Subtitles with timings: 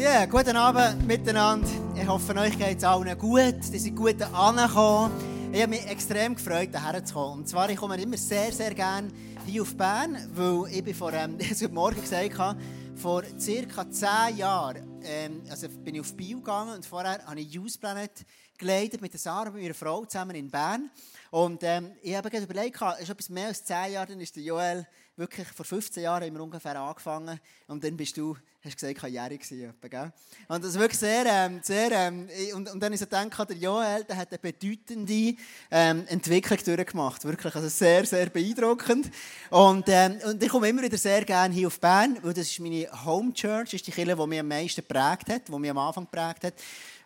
[0.00, 1.66] Ja, guten Abend miteinander.
[1.96, 3.54] Ich hoffe, euch geht es allen gut.
[3.72, 5.10] Ihr seid gut angekommen.
[5.52, 7.40] Ich habe mich extrem gefreut, hierher zu kommen.
[7.40, 9.08] Und zwar, ich komme immer sehr, sehr gerne
[9.44, 12.60] hier auf Bern, weil ich bin vor, ähm, heute Morgen gesagt habe,
[12.94, 17.50] vor circa zehn Jahren ähm, also bin ich auf Bio gegangen und vorher habe ich
[17.52, 18.24] Youth Planet
[18.56, 20.90] geleitet mit der Sarah, mit meiner Frau zusammen in Bern.
[21.32, 24.36] Und ähm, ich habe gerade überlegt, es ist etwas mehr als zehn Jahre, dann ist
[24.36, 24.86] der Joel
[25.18, 29.36] wirklich vor 15 Jahren haben wir ungefähr angefangen und dann bist du, hast gesagt, karriere
[29.36, 30.12] gewesen, gell?
[30.46, 33.56] Und das ist wirklich sehr, ähm, sehr ähm, und, und dann ist ich gedacht, der
[33.56, 35.34] Joel, der hat eine bedeutende
[35.70, 39.10] ähm, Entwicklung durchgemacht, wirklich, also sehr, sehr beeindruckend.
[39.50, 42.60] Und, ähm, und ich komme immer wieder sehr gerne hier auf Bern, weil das ist
[42.60, 45.78] meine Home Church, ist die Kirche, die mich am meisten geprägt hat, die mich am
[45.78, 46.54] Anfang geprägt hat.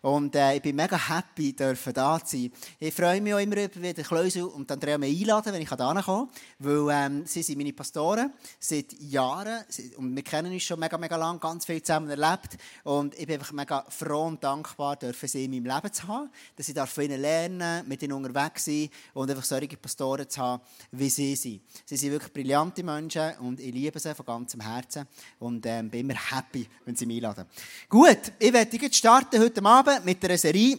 [0.03, 2.51] Und äh, ich bin mega happy, dürfen da zu sein.
[2.77, 6.01] Ich freue mich auch immer über den Kleusel und Andrea mich einladen, wenn ich da
[6.01, 6.27] komme.
[6.59, 9.63] Weil ähm, sie sind meine Pastoren seit Jahren.
[9.95, 12.57] Und wir kennen uns schon mega, mega lang, ganz viel zusammen erlebt.
[12.83, 16.29] Und ich bin einfach mega froh und dankbar, dürfen sie in meinem Leben zu haben.
[16.57, 20.61] Dass ich von ihnen lernen mit ihnen unterwegs sein und einfach solche Pastoren zu haben,
[20.91, 21.61] wie sie sind.
[21.85, 25.07] Sie sind wirklich brillante Menschen und ich liebe sie von ganzem Herzen.
[25.39, 27.45] Und ähm, bin immer happy, wenn sie mich einladen.
[27.87, 30.77] Gut, ich werde jetzt starten heute Abend mit einer Serie.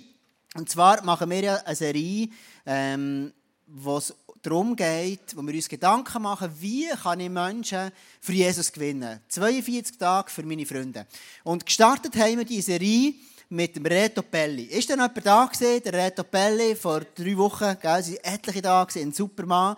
[0.55, 2.29] Und zwar machen wir ja eine Serie,
[2.67, 3.33] ähm,
[3.67, 7.91] wo es darum geht, wo wir uns Gedanken machen, wie kann ich Menschen
[8.21, 9.21] für Jesus gewinnen.
[9.29, 11.06] 42 Tage für meine Freunde.
[11.43, 13.15] Und gestartet haben wir diese Serie
[13.48, 14.65] mit dem Reto Pelli.
[14.65, 15.83] Ist denn jemand da gewesen?
[15.83, 19.77] Der Reto Pelli, vor drei Wochen, gell, sind etliche da gewesen, ein Supermann.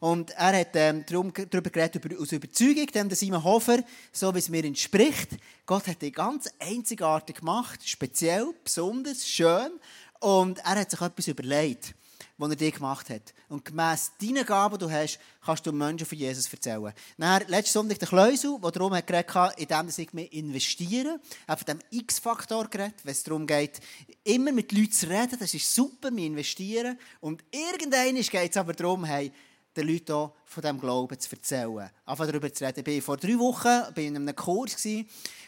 [0.00, 3.82] Und er hat ähm, darüber geredet, über, aus Überzeugung, dem Simon Hofer,
[4.12, 5.30] so wie es mir entspricht.
[5.66, 9.72] Gott hat ihn ganz einzigartig gemacht, speziell, besonders, schön.
[10.20, 11.94] Und er hat sich etwas überlegt,
[12.38, 13.34] was er dir gemacht hat.
[13.48, 16.92] Und gemäss deinen Gaben, die du hast, kannst du Menschen von Jesus erzählen.
[17.16, 21.20] Dann, letzten Sonntag der Kleusel, der darum hat geredet hat, in dem ich mehr investieren,
[21.46, 23.80] auf dem X-Faktor geredet, wenn es darum geht,
[24.24, 26.98] immer mit Leuten zu reden, das ist super, wir investieren.
[27.20, 29.32] Und irgendwann geht es aber darum, hey,
[29.78, 31.90] den Leuten auch von diesem Glauben zu erzählen.
[32.04, 32.84] Einfach darüber zu reden.
[32.86, 34.76] Ich vor drei Wochen bin in einem Kurs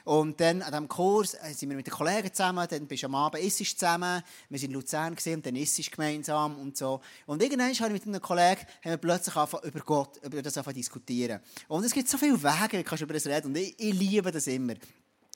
[0.05, 3.07] und dann an diesem Kurs äh, sind wir mit den Kollegen zusammen, dann bist du
[3.07, 7.01] am Abend issisch zusammen, wir sind in Luzern und dann issisch gemeinsam und so.
[7.27, 10.55] Und irgendwann habe ich mit einem Kollegen haben wir plötzlich angefangen, über Gott, über das
[10.55, 11.41] zu diskutieren.
[11.69, 14.31] Und es gibt so viele Wege, wie kannst über das reden und ich, ich liebe
[14.31, 14.75] das immer.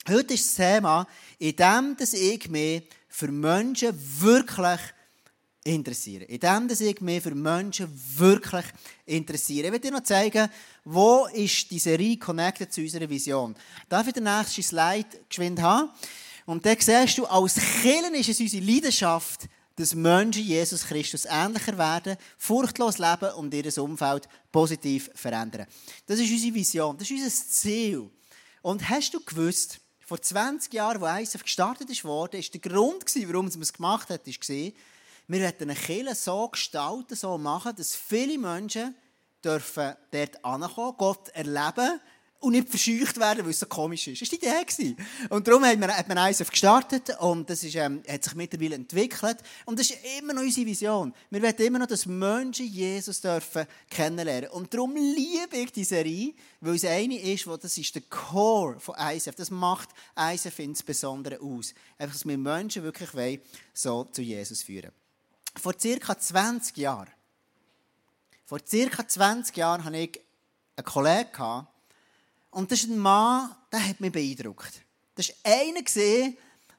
[0.08, 1.06] Heute ist das Thema,
[1.38, 4.80] in dem, dass ich mich für Menschen wirklich
[5.64, 6.24] interessieren.
[6.28, 8.66] In dem, dass ich mich für Menschen wirklich
[9.06, 9.66] interessiere.
[9.66, 10.48] Ich will dir noch zeigen,
[10.84, 13.56] wo ist die Serie connected zu unserer Vision.
[13.88, 15.90] Darf ich den nächsten Slide geschwind haben?
[16.46, 21.76] Und da siehst du, als Killen ist es unsere Leidenschaft, dass Menschen Jesus Christus ähnlicher
[21.78, 25.66] werden, furchtlos leben und ihr Umfeld positiv verändern.
[26.06, 28.10] Das ist unsere Vision, das ist unser Ziel.
[28.62, 33.46] Und hast du gewusst, vor 20 Jahren, als ISF gestartet wurde, ist der Grund, warum
[33.46, 34.72] man es gemacht hat, war,
[35.26, 38.94] wir wollen eine Kirche so gestalten, so machen, dass viele Menschen
[39.42, 42.00] dürfen dort ankommen, Gott erleben
[42.40, 44.20] und nicht verscheucht werden, weil es so komisch ist.
[44.20, 44.96] Das war die Idee.
[45.30, 48.74] Und darum hat man, hat man ISF gestartet und das ist, ähm, hat sich mittlerweile
[48.74, 49.38] entwickelt.
[49.64, 51.14] Und das ist immer noch unsere Vision.
[51.30, 54.50] Wir wollen immer noch, dass Menschen Jesus dürfen kennenlernen.
[54.50, 58.78] Und darum liebe ich die Serie, weil es eine ist, wo das ist der Core
[58.78, 59.34] von ISF.
[59.34, 61.72] Das macht ISF insbesondere aus.
[61.96, 63.40] Einfach, dass wir Menschen wirklich wollen,
[63.72, 64.92] so zu Jesus führen
[65.60, 67.10] vor circa 20 Jahren,
[68.44, 70.20] vor circa 20 Jahren hatte ich
[70.76, 71.66] einen Kollegen,
[72.50, 74.80] und das ist ein Mann, der hat mich beeindruckt.
[75.16, 75.82] Das war einer,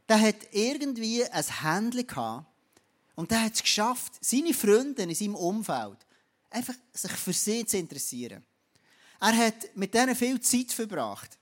[0.07, 2.45] der hat irgendwie ein Händchen gehabt
[3.15, 5.97] und der hat es geschafft, seine Freunde in seinem Umfeld
[6.49, 8.45] einfach sich für sie zu interessieren.
[9.19, 11.37] Er hat mit denen viel Zeit verbracht.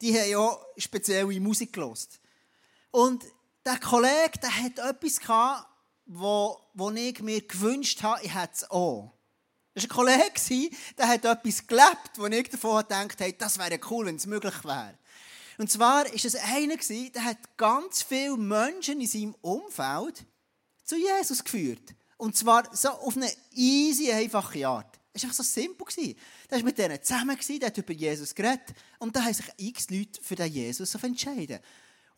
[0.00, 2.20] Die haben ja spezielle Musik gelost.
[2.90, 3.24] Und
[3.64, 5.68] der Kollege, der hat etwas gehabt,
[6.06, 9.12] wo, wo ich mir gewünscht habe, ich hätte es auch.
[9.74, 13.80] Das war ein Kollege, der hat etwas gelebt, wo ich davon gedacht habe, das wäre
[13.90, 14.98] cool, wenn es möglich wäre.
[15.58, 20.24] Und zwar war es einer, der hat ganz viele Menschen in seinem Umfeld
[20.84, 21.94] zu Jesus geführt.
[22.16, 24.98] Und zwar so auf eine easy, einfache Art.
[25.12, 25.86] Es war einfach so simpel.
[26.50, 28.74] Der war mit denen zusammen, der hat über Jesus geredet.
[28.98, 31.58] Und da haben sich x Leute für den Jesus entschieden.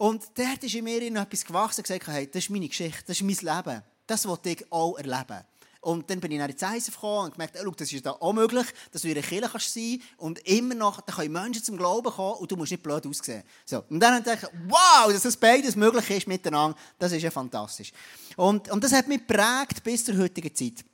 [0.04, 3.18] Und dort ist in mir etwas gewachsen und gesagt, hey, das ist meine Geschichte, das
[3.18, 3.82] ist mein Leben.
[4.06, 5.42] Das wollte ich auch erleben.
[5.80, 8.34] Und dann bin ich nach ins ISF gekommen und gemerkt, oh, das ist da auch
[8.34, 9.78] möglich, dass du in einer Kirche kannst
[10.18, 13.44] und immer noch, da können Menschen zum Glauben kommen und du musst nicht blöd aussehen.
[13.64, 13.82] So.
[13.88, 17.90] Und dann dachte ich, wow, dass das beides möglich ist miteinander, das ist ja fantastisch.
[18.36, 20.84] Und, und das hat mich geprägt bis zur heutigen Zeit.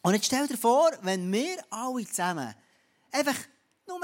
[0.00, 2.54] Und jetzt stell dir vor, wenn wir alle zusammen
[3.12, 3.36] einfach
[3.86, 4.00] nur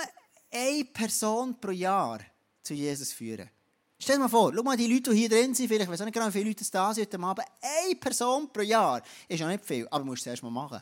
[0.51, 2.21] eine Person pro Jahr
[2.62, 3.49] zu Jesus führen.
[4.02, 6.00] Stell dir mal vor, schau mal die Leute, die hier drin sind, vielleicht, ich weiß
[6.00, 9.47] nicht genau, wie viele Leute da sind heute Abend, eine Person pro Jahr ist ja
[9.47, 10.81] nicht viel, aber musst du es erst mal machen.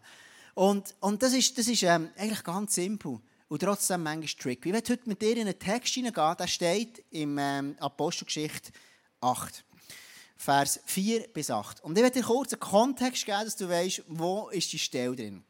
[0.54, 3.18] Und, und das ist, das ist ähm, eigentlich ganz simpel
[3.48, 4.68] und trotzdem manchmal tricky.
[4.68, 8.70] Ich werde heute mit dir in einen Text hineingehen, der steht im ähm, Apostelgeschichte
[9.20, 9.64] 8.
[10.36, 11.82] Vers 4 bis 8.
[11.82, 15.16] Und ich werde dir kurz einen Kontext geben, dass du weißt, wo ist die Stelle
[15.16, 15.42] drin.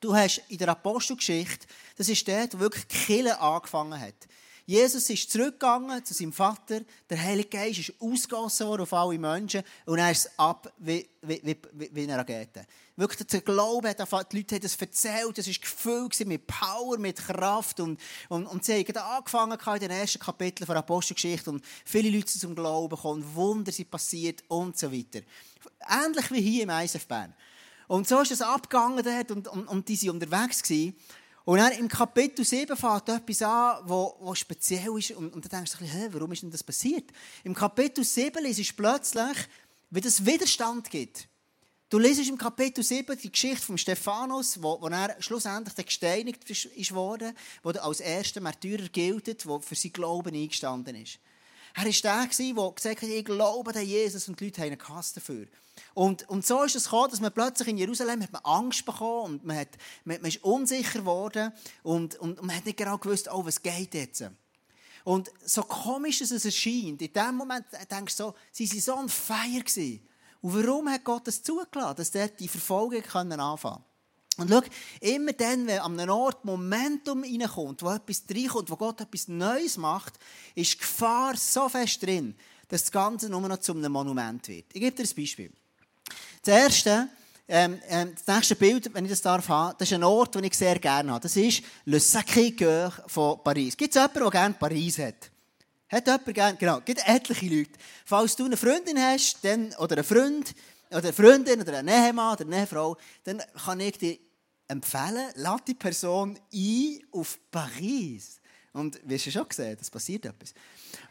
[0.00, 1.66] Du hast in der Apostelgeschichte,
[1.96, 4.28] das ist dort, wo wirklich Kille angefangen hat.
[4.70, 9.64] Jesus ist zurückgegangen zu seinem Vater, der Heilige Geist ist ausgegossen worden auf alle Menschen
[9.84, 12.64] und er ist ab wie, wie, wie, eine Rakete.
[12.94, 17.16] Wirklich der Glaube hat, die Leute haben das erzählt, es war gefüllt mit Power, mit
[17.16, 22.16] Kraft und, und, und sie haben angefangen in den ersten Kapiteln der Apostelgeschichte und viele
[22.16, 25.26] Leute sind zum Glauben gekommen, Wunder sind passiert und so weiter.
[25.88, 27.08] Ähnlich wie hier im ISF.
[27.88, 30.62] Und so ist es abgegangen dort und, und, und die waren unterwegs.
[30.62, 30.94] Gewesen.
[31.50, 35.10] Und dann im Kapitel 7 fängt etwas an, was speziell ist.
[35.10, 37.10] Und, und dann denkst du, hey, warum ist denn das passiert?
[37.42, 39.36] Im Kapitel 7 ist plötzlich,
[39.90, 41.26] wie es Widerstand gibt.
[41.88, 46.94] Du lesest im Kapitel 7 die Geschichte von Stephanus, wo, wo er schlussendlich gesteinigt ist,
[46.94, 51.18] worden, wo er als erster Märtyrer gilt, der für sein Glauben eingestanden ist.
[51.74, 54.78] Er war der, der gesagt hat, ich glaube an Jesus und die Leute haben einen
[54.78, 55.48] Kass dafür.
[55.94, 59.34] Und, und so ist es gekommen, dass man plötzlich in Jerusalem hat man Angst bekommen
[59.34, 59.68] und man, hat,
[60.04, 63.94] man, man ist unsicher geworden und, und man hat nicht genau gewusst, oh, was geht
[63.94, 64.24] jetzt.
[65.04, 69.08] Und so komisch es erscheint, in dem Moment denkst du so, sie waren so on
[69.08, 69.60] fire.
[69.60, 70.06] Gewesen.
[70.42, 73.84] Und warum hat Gott das zugelassen, dass dort die Verfolgung anfangen können?
[74.36, 74.62] Und schau,
[75.00, 79.76] immer dann, wenn an einem Ort Momentum reinkommt, wo etwas reinkommt, wo Gott etwas Neues
[79.76, 80.18] macht,
[80.54, 82.34] ist die Gefahr so fest drin,
[82.68, 84.66] dass das Ganze nur noch zu einem Monument wird.
[84.72, 85.52] Ich gebe dir ein Beispiel.
[86.42, 87.08] Das erste,
[87.48, 90.44] ähm, ähm, das nächste Bild, wenn ich das darf haben, das ist ein Ort, den
[90.44, 91.22] ich sehr gerne habe.
[91.22, 93.76] Das ist Le Sacré-Cœur von Paris.
[93.76, 95.30] Gibt es jemanden, der gerne Paris hat?
[95.90, 96.56] Hat jemand gerne?
[96.56, 97.72] Genau, gibt etliche Leute.
[98.06, 100.54] Falls du eine Freundin hast, dann, oder einen Freund,
[100.90, 104.18] oder eine Freundin, oder eine Nehemann, oder eine Ehefrau, dann kann ich dir
[104.68, 108.40] empfehlen, lade die Person ein auf Paris.
[108.72, 110.54] Und wie hast du schon gesehen, das passiert etwas.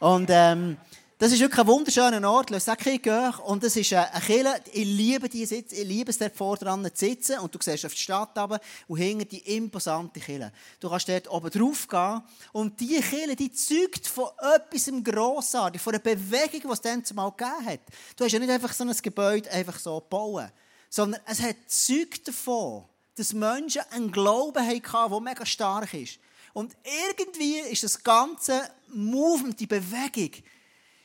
[0.00, 0.78] Und ähm,
[1.20, 3.40] das ist wirklich ein wunderschöner Ort, Le Sacré-Cœur.
[3.40, 6.82] Und das ist eine Kirche, ich liebe die Sitz, ich liebe es dort vor dran
[6.82, 7.40] zu sitzen.
[7.40, 8.58] Und du siehst auf die Stadt runter
[8.88, 10.50] und hinter die imposante Kirche.
[10.80, 12.22] Du kannst dort oben drauf gehen.
[12.52, 17.32] Und diese Kirche, die zeugt von etwas Grossartigen, von einer Bewegung, die es dann zumal
[17.32, 17.80] gegeben hat.
[18.16, 20.48] Du hast ja nicht einfach so ein Gebäude einfach so gebaut,
[20.88, 22.84] sondern es hat Zeug davon,
[23.16, 26.18] dass Menschen einen Glauben hatten, der mega stark ist.
[26.54, 30.32] Und irgendwie ist das ganze Movement, die Bewegung,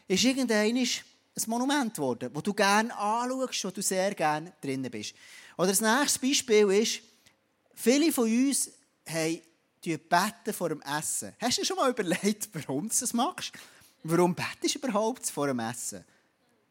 [0.08, 5.14] ist irgendein ein Monument geworden, das du gerne anschaust, wo du sehr gerne drin bist.
[5.58, 7.02] Oder das nächste Beispiel ist,
[7.74, 8.72] viele von uns
[9.08, 9.42] haben
[9.84, 11.34] beten vor dem Essen.
[11.40, 13.52] Hast du schon mal überlegt, warum du das machst?
[14.04, 16.04] Warum betest du überhaupt vor dem Essen?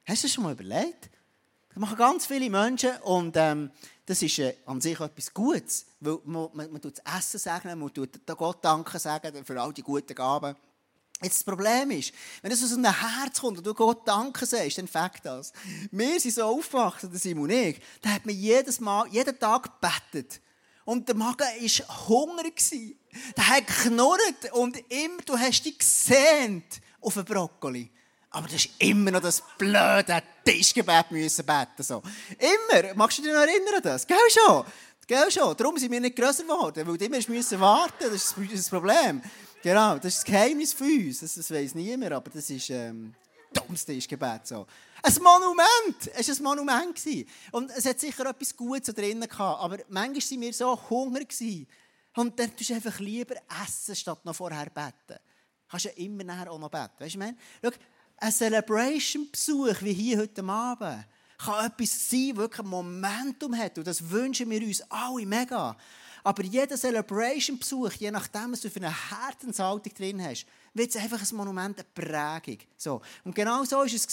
[0.06, 1.10] Hast du das schon mal überlegt?
[1.69, 3.70] Das machen ganz viele Menschen und ähm,
[4.06, 7.78] das ist äh, an sich etwas Gutes, weil man, man, man tut das Essen segnen,
[7.78, 10.54] man tut Gott danken sagen für all die guten Gaben.
[11.22, 12.12] Jetzt das Problem ist,
[12.43, 15.52] wenn es aus einem Herz kommt und du Gott Danke sagst, dann fängt das.
[15.90, 19.81] Wir sind so aufgewachsen, der Simon und ich, da hat man jedes Mal, jeden Tag
[19.81, 20.40] gebetet.
[20.84, 22.61] Und der Magen war hungrig.
[23.37, 27.90] Der hat geknurrt und immer, du hast dich gesehnt auf einen Brokkoli.
[28.31, 31.83] Aber du hast immer noch das blöde Tischgebet müssen beten.
[31.83, 32.02] So.
[32.38, 32.94] Immer.
[32.94, 34.06] Magst du dich noch erinnern an das?
[34.06, 34.64] Gell schon?
[35.06, 35.56] Gell schon?
[35.56, 37.94] Darum sind wir nicht grösser geworden, weil du immer warten.
[38.00, 39.23] Das ist das Problem.
[39.64, 41.21] Genau, das ist das Geheimnis für uns.
[41.21, 43.14] Das, das weiß niemand, aber das ist ähm,
[43.50, 44.47] dummes Tischgebet.
[44.47, 44.66] So.
[45.02, 46.11] Ein Monument!
[46.14, 47.00] Es war ein Monument.
[47.50, 51.66] Und es hat sicher etwas Gutes drin gehabt, aber manchmal waren wir so hungrig.
[52.14, 54.92] Und dann tust du einfach lieber essen, statt noch vorher beten.
[55.09, 56.92] Du kannst ja immer nachher auch noch beten.
[56.99, 57.35] Weißt du, ich?
[57.62, 57.71] Schau,
[58.18, 61.06] ein Celebration-Besuch wie hier heute Abend
[61.38, 63.78] kann etwas sein, das wirklich ein Momentum hat.
[63.78, 65.75] Und das wünschen wir uns alle mega.
[66.26, 71.21] Aber jeder Celebration-Besuch, je nachdem, was du für eine Herzenshaltung drin hast, wird es einfach
[71.21, 72.59] ein Monument, eine Prägung.
[72.78, 73.02] So.
[73.25, 74.07] Und genau so war es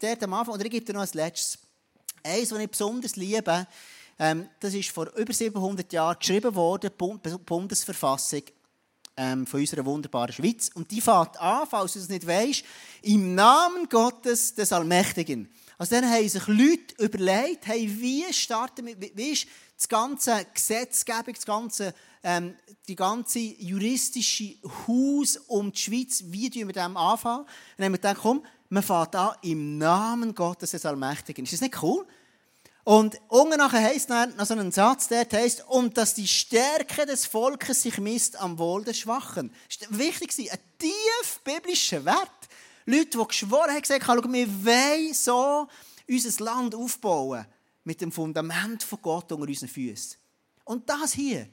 [0.00, 0.54] dort am Anfang.
[0.54, 1.58] Oder ich gebe dir noch ein letztes.
[2.22, 3.66] Eins, was ich besonders liebe,
[4.18, 8.42] ähm, das ist vor über 700 Jahren geschrieben worden, die Bundesverfassung
[9.16, 10.70] ähm, von unserer wunderbaren Schweiz.
[10.72, 12.64] Und die fängt an, falls du es nicht weißt,
[13.02, 15.50] im Namen Gottes des Allmächtigen.
[15.78, 19.46] Also dann haben sich Leute überlegt, hey, wie starten wir, wie ist
[19.76, 22.56] das ganze Gesetzgebung, das ganze, ähm,
[22.88, 24.56] die ganze juristische
[24.86, 27.46] Haus um die Schweiz, wie tun wir dem anfangen?
[27.76, 31.44] Dann haben wir gedacht, komm, man fährt an im Namen Gottes des Allmächtigen.
[31.44, 32.06] Ist das nicht cool?
[32.84, 37.04] Und unten nachher heisst dann noch so ein Satz, der heißt, und dass die Stärke
[37.04, 39.52] des Volkes sich misst am Wohl des Schwachen.
[39.68, 42.30] Das ist wichtig, ein tief biblischer Wert.
[42.86, 45.66] Leute, die geschworen haben, gesagt wir wollen so
[46.08, 47.46] unser Land aufbauen
[47.86, 50.16] mit dem Fundament von Gott unter unseren Füßen.
[50.64, 51.48] Und das hier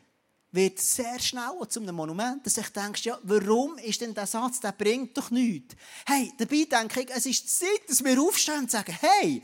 [0.51, 4.59] wird sehr schnell zu einem Monument, dass ich denke, ja, warum ist denn der Satz,
[4.59, 5.75] der bringt doch nichts.
[6.05, 9.43] Hey, dabei denke ich, es ist Zeit, dass wir aufstehen und sagen, hey,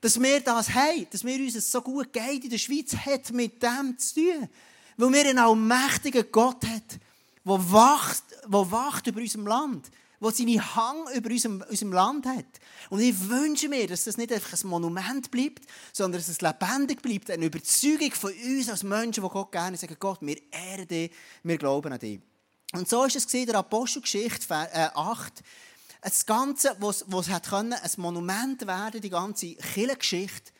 [0.00, 3.62] dass wir das haben, dass wir uns so gut geht in der Schweiz, hat mit
[3.62, 4.48] dem zu tun.
[4.96, 7.00] Weil wir einen allmächtigen Gott haben,
[7.44, 9.90] der wacht, der wacht über unserem Land
[10.20, 12.60] der seine Hang über unserem, unserem Land hat.
[12.90, 17.00] Und ich wünsche mir, dass das nicht einfach ein Monument bleibt, sondern dass es lebendig
[17.02, 21.10] bleibt, eine Überzeugung von uns als Menschen, die Gott gerne sagen, Gott, wir ehren dich,
[21.42, 22.20] wir glauben an dich.
[22.72, 24.54] Und so ist es in der Apostelgeschichte
[24.94, 25.42] 8,
[26.02, 30.52] das Ganze, was, was hat können, ein Monument werden, die ganze Kirchengeschichte,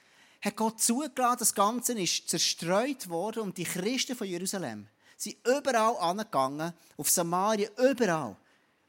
[0.42, 4.86] hat Gott zugelassen, das Ganze ist zerstreut worden und die Christen von Jerusalem
[5.16, 8.36] sind überall angegangen, auf Samaria, überall.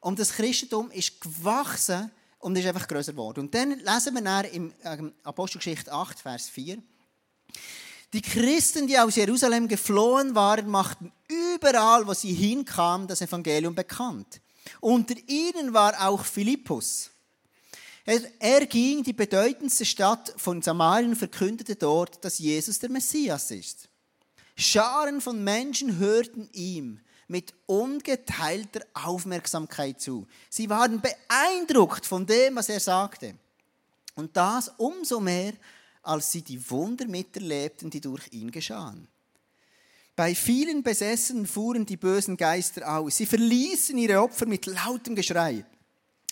[0.02, 3.42] Und das Christentum ist gewachsen und ist einfach größer geworden.
[3.42, 6.80] Und dann lesen wir dann im ähm, Apostelgeschichte 8, Vers 4.
[8.12, 14.42] Die Christen, die aus Jerusalem geflohen waren, machten überall, wo sie hinkamen, das Evangelium bekannt.
[14.80, 17.12] Unter ihnen war auch Philippus.
[18.04, 23.88] Er, er ging die bedeutendste Stadt von Samarien verkündete dort, dass Jesus der Messias ist.
[24.58, 27.00] Scharen von Menschen hörten ihm
[27.32, 30.28] mit ungeteilter Aufmerksamkeit zu.
[30.50, 33.36] Sie waren beeindruckt von dem, was er sagte.
[34.16, 35.54] Und das umso mehr,
[36.04, 39.08] als sie die Wunder miterlebten, die durch ihn geschahen.
[40.14, 43.16] Bei vielen Besessenen fuhren die bösen Geister aus.
[43.16, 45.64] Sie verließen ihre Opfer mit lautem Geschrei.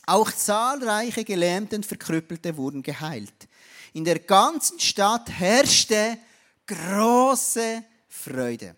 [0.06, 3.48] Auch zahlreiche Gelähmte und Verkrüppelte wurden geheilt.
[3.94, 6.18] In der ganzen Stadt herrschte
[6.68, 8.76] große Freude.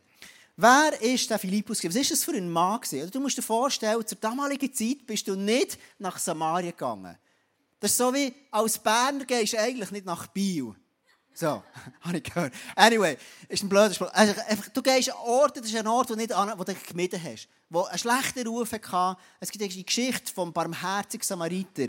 [0.57, 1.83] Wer ist der Philippus?
[1.83, 2.79] Was ist das für ein Mann?
[3.11, 7.17] Du musst dir vorstellen, zur damaligen Zeit bist du nicht nach Samaria gegangen.
[7.79, 10.75] Das ist so wie, als Berner gehst du eigentlich nicht nach Biel.
[11.33, 11.63] So,
[12.01, 12.53] habe ich gehört.
[12.75, 13.17] Anyway,
[13.47, 14.11] ist ein blöder Spruch.
[14.13, 14.33] Also,
[14.73, 17.47] du gehst an Orte, das ist ein Ort, wo, nicht an, wo du gemieden hast.
[17.69, 19.19] Wo einen schlechten Ruf hatte.
[19.39, 21.87] Es gibt die Geschichte vom barmherzigen Samariter.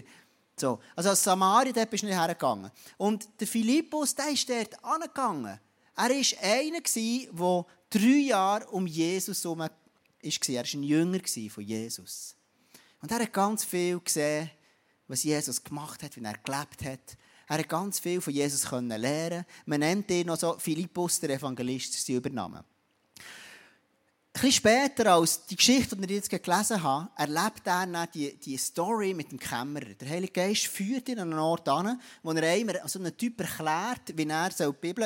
[0.56, 0.78] So.
[0.94, 2.70] Also als Samaria, dort bist du nicht hergegangen.
[2.96, 5.58] Und der Philippus, der ist dort angegangen.
[5.96, 9.70] Er war einer, der drei Jahre um Jesus herum war.
[10.22, 11.20] Er war ein Jünger
[11.50, 12.36] von Jesus.
[13.00, 14.50] Und er hat ganz viel gesehen,
[15.08, 17.16] was Jesus gemacht hat, wie er gelebt hat.
[17.48, 21.92] Er hat ganz viel von Jesus lernen Man nennt ihn noch so Philippus, der Evangelist,
[21.92, 22.64] sie übernahmen.
[24.32, 28.56] Bisschen später, als die Geschichte, die ich jetzt gelesen habe, erlebt er dann die, die
[28.56, 29.92] Story mit dem Kämmerer.
[30.00, 33.38] Der Heilige Geist führt ihn an einen Ort an, wo er einem, also einem Typ
[33.40, 35.04] erklärt, wie er die Bibel,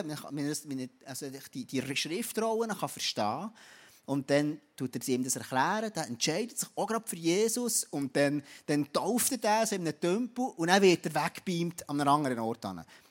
[1.04, 3.52] also die, die Schriftrollen kann verstehen kann.
[4.04, 8.16] Und dann tut er ihm das erklären, dann entscheidet sich auch gerade für Jesus und
[8.16, 12.08] dann, dann tauft er das in einem Tempel und dann wird er weggebeamt an einen
[12.08, 12.64] anderen Ort.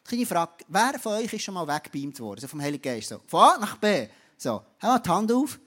[0.05, 3.09] Kleine Frage, wer von euch ist schon mal weggebeamt worden, also vom Heiligen Geist?
[3.09, 4.07] So, von A nach B.
[4.37, 5.59] So, haben wir die Hand auf.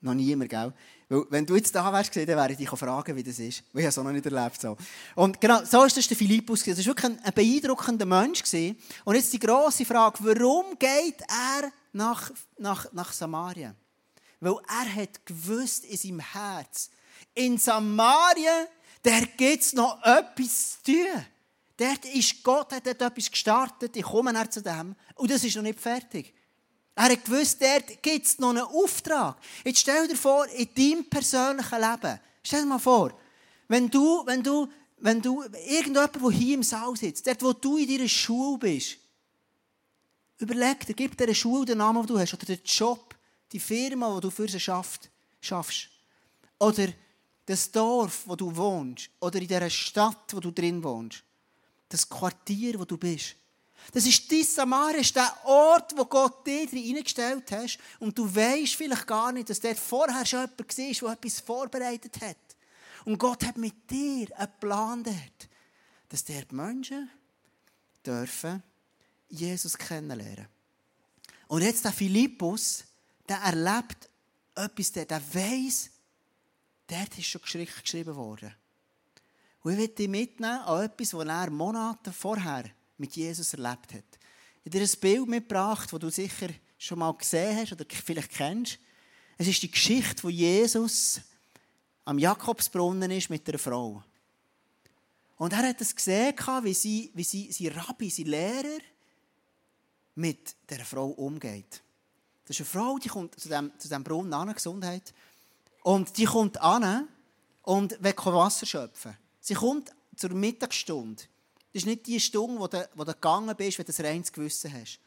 [0.00, 0.72] Noch niemand, gell?
[1.08, 3.62] Weil, wenn du jetzt da wärst, dann wäre ich dich fragen, wie das ist.
[3.72, 4.60] Weil ich es auch noch nicht erlebt.
[4.60, 4.76] So.
[5.14, 6.64] Und genau, so ist das der Philippus.
[6.64, 8.42] Das war wirklich ein, beeindruckender Mensch.
[9.04, 13.74] Und jetzt die grosse Frage, warum geht er nach, nach, nach Samaria?
[14.40, 16.90] Weil er hat gewusst in seinem Herz,
[17.34, 18.66] in Samaria,
[19.04, 21.24] der gibt es noch etwas zu tun.
[21.76, 24.94] Dort ist Gott, hat dort etwas gestartet, ich komme nach zu dem.
[25.14, 26.34] Und das ist noch nicht fertig.
[26.98, 29.36] Er hat gewusst, dort gibt es noch einen Auftrag.
[29.64, 33.12] Jetzt stell dir vor, in deinem persönlichen Leben, stell dir mal vor,
[33.68, 37.76] wenn du, wenn du, wenn du, irgendjemand, der hier im Saal sitzt, dort, wo du
[37.76, 38.96] in deiner Schule bist,
[40.38, 43.14] überleg dir, gib dir Schule den Namen, den du hast, oder den Job,
[43.52, 45.10] die Firma, die du für sie schaffst,
[45.42, 45.90] schaffst.
[46.58, 46.88] Oder
[47.44, 51.22] das Dorf, wo du wohnst, oder in der Stadt, wo du drin wohnst.
[51.90, 53.36] Das Quartier, wo du bist.
[53.92, 57.78] Das ist dein Samaria, ist der Ort, wo Gott dir hineingestellt hat.
[57.98, 62.20] Und du weißt vielleicht gar nicht, dass dort vorher schon jemand war, der etwas vorbereitet
[62.20, 62.36] hat.
[63.04, 65.48] Und Gott hat mit dir einen Plan dort,
[66.08, 67.08] dass die Menschen
[68.04, 68.62] dürfen
[69.28, 70.48] Jesus kennenlernen.
[71.48, 72.84] Und jetzt der Philippus,
[73.28, 74.08] der erlebt
[74.54, 75.90] etwas, der, der weiss,
[76.88, 78.52] dort ist schon geschrieben worden.
[79.62, 82.64] Und ich will dich mitnehmen an etwas, was er Monate vorher
[82.98, 84.04] mit Jesus erlebt hat.
[84.64, 86.48] Ich habe dir ein Bild mitgebracht, das du sicher
[86.78, 88.78] schon mal gesehen hast oder vielleicht kennst.
[89.38, 91.20] Es ist die Geschichte, wo Jesus
[92.04, 94.02] am Jakobsbrunnen ist mit einer Frau.
[95.36, 98.78] Und er hat es gesehen, wie, sie, wie sie, sein Rabbi, sein Lehrer,
[100.14, 101.82] mit der Frau umgeht.
[102.46, 105.12] Das ist eine Frau, die kommt zu diesem, zu diesem Brunnen an, Gesundheit.
[105.82, 107.08] Und die kommt an
[107.62, 109.16] und will Wasser schöpfen.
[109.40, 111.22] Sie kommt zur Mittagsstunde.
[111.72, 114.32] Das ist nicht die Stunde, wo du, wo du gegangen bist, wenn du ein reines
[114.32, 114.98] Gewissen hast.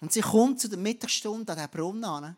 [0.00, 2.36] Und sie kommt zu der Mittagsstunde an diesen Brunnen an.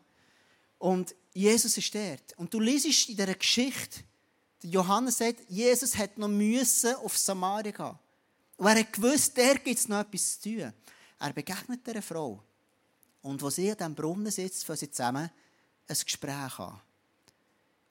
[0.77, 2.37] Und Jesus ist dort.
[2.37, 4.01] Und du liest in dieser Geschichte,
[4.61, 7.99] Johannes sagt, Jesus hat noch müssen auf Samaria gehen.
[8.57, 10.73] Und er hat gewusst, der gibt es noch etwas zu tun.
[11.19, 12.43] Er begegnet dieser Frau.
[13.21, 15.29] Und wo sie an diesem Brunnen sitzt, fangen sie zusammen
[15.87, 16.79] ein Gespräch an.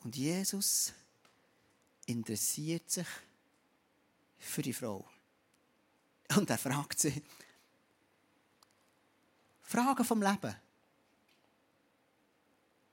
[0.03, 0.93] Und Jesus
[2.07, 3.07] interessiert sich
[4.39, 5.05] für die Frau.
[6.37, 7.23] Und er fragt sie,
[9.63, 10.55] Fragen vom Leben.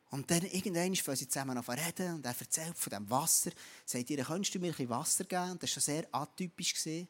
[0.10, 3.52] Und dann irgendwann fangen sie zusammen an reden und er erzählt von dem Wasser.
[3.86, 5.58] Sagt ihr, könntest du mir ein bisschen Wasser geben?
[5.60, 6.74] Das war schon sehr atypisch.
[6.74, 7.08] Gewesen.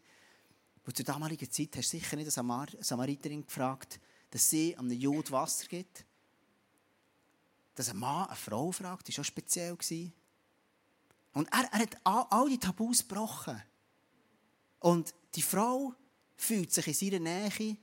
[0.93, 3.99] Zur damaligen Zeit hast du sicher nicht eine Samariterin gefragt,
[4.29, 6.05] dass sie einem Jud Wasser gibt.
[7.75, 9.77] Dass ein Mann eine Frau fragt, war schon speziell.
[11.33, 13.61] Und er, er hat all, all die Tabus gebrochen.
[14.79, 15.95] Und die Frau
[16.41, 17.77] fühlt sich in seiner Nähe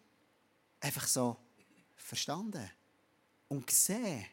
[0.81, 1.37] einfach so
[1.97, 2.69] verstanden
[3.49, 4.25] und gesehen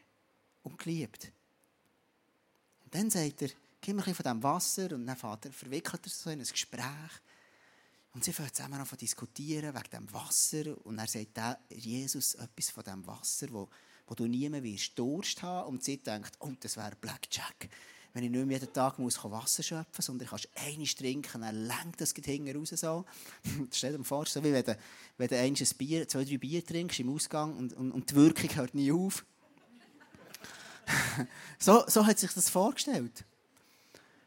[0.62, 1.32] und geliebt.
[2.84, 6.04] Und dann sagt er, gib mir ein bisschen von diesem Wasser und dann Vater verwickelt
[6.04, 7.12] er so in ein Gespräch.
[8.14, 10.76] Und sie fangen zusammen an zu diskutieren wegen dem Wasser.
[10.84, 11.38] Und er sagt
[11.70, 13.68] Jesus etwas von dem Wasser, wo,
[14.06, 15.68] wo du niemand wirst Durst haben.
[15.68, 17.68] Und sie denkt, oh, das wäre Blackjack
[18.16, 21.42] wenn ich nicht mehr jeden Tag muss Wasser schöpfen muss, sondern ich kann eines trinken,
[21.42, 23.04] dann lenkt das hinten raus so.
[23.70, 24.78] Stell dir vor, so wie wenn du,
[25.18, 28.48] wenn du ein Bier, zwei, drei Bier trinkst im Ausgang und, und, und die Wirkung
[28.56, 29.22] hört nie auf.
[31.58, 33.22] so, so hat sich das vorgestellt.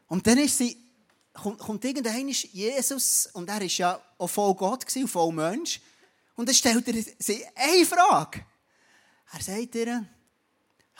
[0.06, 0.76] Und dann ist sie,
[1.32, 5.80] kommt, kommt irgendein Jesus, und er war ja auch voll Gott gewesen, voll Mensch,
[6.36, 8.46] und dann stellt er sie eine Frage.
[9.32, 10.06] Er sagt ihr,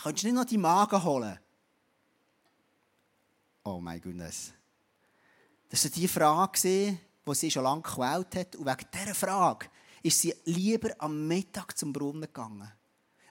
[0.02, 1.38] könntest du nicht noch die Magen holen?
[3.70, 4.14] Oh mein Gott.
[5.68, 8.56] Das war die Frage, die sie schon lange gequält hat.
[8.56, 9.68] Und wegen dieser Frage
[10.02, 12.68] ist sie lieber am Mittag zum Brunnen gegangen.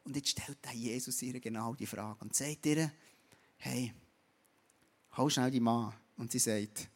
[0.06, 2.90] Und jetzt stellt Jesus ihr genau die Frage und sagt ihr,
[3.58, 3.94] hey,
[5.18, 5.94] hol schnell die Mann.
[6.16, 6.90] Und sie sagt,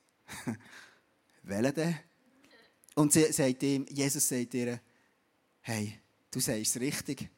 [1.43, 1.99] welchen denn?
[2.95, 4.79] Und sie sagt ihm, Jesus sagt ihr,
[5.59, 5.99] hey,
[6.31, 7.29] du sagst es richtig.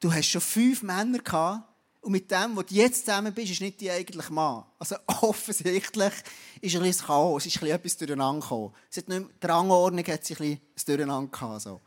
[0.00, 1.69] Du hast schon fünf Männer gehabt
[2.02, 4.64] und mit dem, wo du jetzt zusammen bist, ist nicht die eigentliche Mann.
[4.78, 6.12] Also offensichtlich
[6.60, 8.74] ist ein bisschen Chaos, ist ein bisschen etwas durcheinander gekommen.
[8.94, 9.08] Nicht,
[9.42, 11.60] die Rangordnung hat sich ein bisschen durcheinander gehabt.
[11.60, 11.80] So.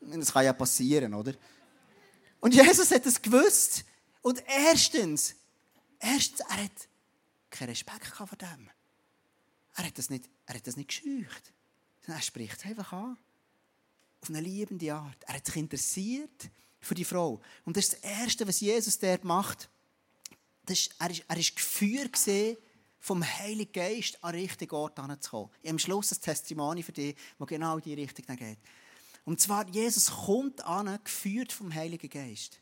[0.00, 1.34] Das kann ja passieren, oder?
[2.40, 3.84] Und Jesus hat es gewusst.
[4.22, 5.34] Und erstens,
[5.98, 6.88] erstens, er hat
[7.50, 8.70] keinen Respekt vor dem.
[9.76, 11.52] Er hat das nicht, er hat das nicht gescheucht.
[12.06, 13.18] Er spricht es einfach an.
[14.22, 15.22] Auf eine liebende Art.
[15.26, 17.40] Er hat sich interessiert für die Frau.
[17.64, 19.68] Und das ist das Erste, was Jesus dort macht.
[20.66, 22.18] Das ist, er, ist, er ist geführt
[22.98, 25.50] vom Heiligen Geist an den richtigen Ort anzukommen.
[25.66, 28.58] Am Schluss ein Testimonial für dich, das genau in die Richtung geht.
[29.24, 32.60] Und zwar, Jesus kommt an, geführt vom Heiligen Geist.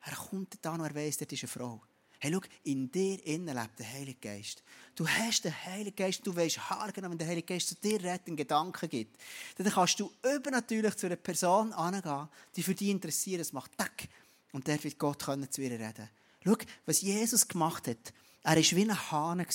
[0.00, 1.82] Er kommt an und er weiss, dort ist eine Frau.
[2.20, 4.64] Hey, schau, in dir innen lebt der Heilige Geist.
[4.96, 8.36] Du hast den Heiligen Geist, du weißt haargenau, wenn der Heilige Geist zu dir redet,
[8.36, 9.16] Gedanken gibt.
[9.56, 13.40] Dann kannst du übernatürlich zu einer Person angehen, die für dich interessiert.
[13.40, 14.08] Es macht Tack.
[14.50, 16.10] Und der wird Gott können zu ihr reden.
[16.44, 18.12] Schau, was Jesus gemacht hat.
[18.42, 19.46] Er war wie ein Hahn.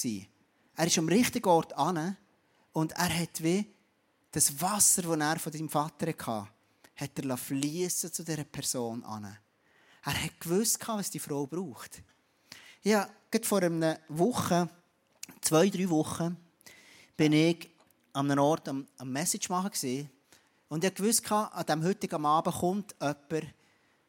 [0.75, 2.15] Er ist am richtigen Ort an
[2.71, 3.65] und er hat wie
[4.31, 6.47] das Wasser, das er von seinem Vater hatte,
[6.95, 9.37] hat er fließen zu dieser Person an.
[10.05, 12.01] Er hat gewusst, was die Frau braucht.
[12.85, 13.09] Ja,
[13.43, 14.69] vor einer Woche,
[15.39, 16.35] zwei, drei Wochen,
[17.15, 17.69] bin ich
[18.11, 20.09] an einem Ort am, am Message machen gewesen.
[20.67, 23.53] Und ich wusste, an diesem heutigen Abend kommt jemand,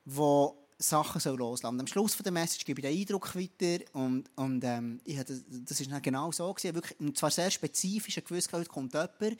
[0.07, 1.81] der Sachen loslassen soll.
[1.81, 3.85] Am Schluss der Message gebe ich den Eindruck weiter.
[3.93, 6.53] Und, und ähm, ich hatte, das war genau so.
[6.53, 6.75] Gewesen.
[6.75, 9.39] Wirklich, und zwar sehr spezifisch gewusst, heute kommt jemand,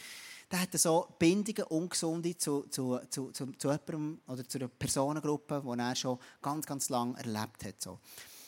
[0.49, 5.61] der hat so Bindungen, ungesunde zu, zu, zu, zu, zu jemandem oder zu einer Personengruppe,
[5.66, 7.83] die er schon ganz, ganz lange erlebt hat.
[7.83, 7.99] So.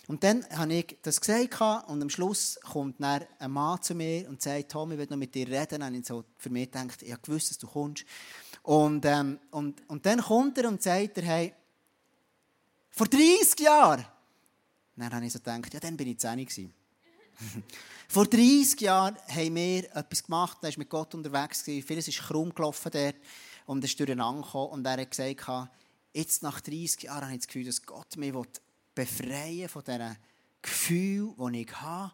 [0.09, 4.29] Und dann habe ich das gesagt und am Schluss kommt dann ein Mann zu mir
[4.29, 5.83] und sagt, Tom, ich will noch mit dir reden.
[5.83, 8.05] Und ich so für mich gedacht, ich habe gewusst, dass du kommst.
[8.63, 11.53] Und, ähm, und, und dann kommt er und sagt, hey,
[12.91, 14.07] vor 30 Jahren.
[14.97, 16.73] Dann habe ich so gedacht, ja, dann bin ich 10
[18.09, 22.55] Vor 30 Jahren haben wir etwas gemacht, er war mit Gott unterwegs, vieles ist krumm
[22.55, 23.17] gelaufen dort
[23.67, 25.71] und er ist durcheinander gekommen und er hat gesagt,
[26.15, 28.33] jetzt nach 30 Jahren habe ich das Gefühl, dass Gott mich
[28.97, 30.17] befreien von diesen
[30.61, 32.13] Gefühlen, die ich habe,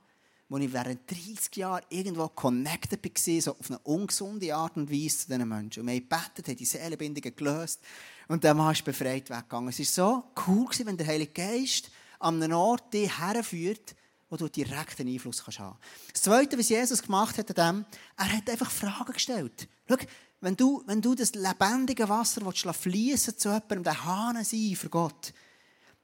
[0.51, 5.18] wo ich während 30 Jahren irgendwo connected war, so auf eine ungesunde Art und Weise
[5.21, 5.81] zu diesen Menschen.
[5.81, 7.81] Und wir haben gebetet, haben die Seelenbindungen gelöst
[8.29, 9.71] und der Mann ist befreit weggegangen.
[9.71, 13.95] Es war so cool, wenn der Heilige Geist an einem Ort dich herführt,
[14.29, 15.79] wo du direkten Einfluss kannst haben
[16.12, 19.68] Das Zweite, was Jesus gemacht hat, dem, er hat einfach Fragen gestellt.
[19.88, 19.97] Schau,
[20.40, 25.33] wenn du, wenn du das lebendige Wasser fließen zu jemandem, der Hahn sein für Gott,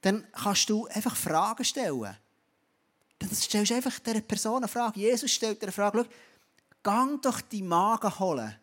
[0.00, 2.16] dann kannst du einfach Fragen stellen.
[3.18, 5.00] Dann stellst du einfach dieser Person eine Frage.
[5.00, 6.10] Jesus stellt dir eine Frage, schau,
[6.82, 8.54] gang doch die Magen holen.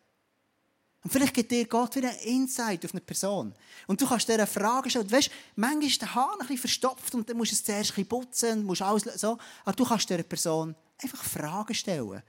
[1.03, 3.53] Und vielleicht gibt dir Gott wieder ein Insight auf eine Person.
[3.85, 5.11] Und du kannst dir eine Frage stellen.
[5.11, 7.95] Weißt, manchmal ist der Hahn ein bisschen verstopft und dann musst du es zuerst ein
[7.95, 9.37] bisschen putzen und musst alles so.
[9.63, 12.23] Aber du kannst dieser Person einfach Fragen stellen.